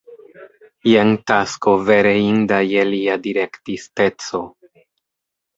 Jen 0.91 1.11
tasko 1.31 1.75
vere 1.89 2.13
inda 2.29 2.59
je 2.71 2.87
lia 2.93 3.19
direktisteco. 3.29 4.43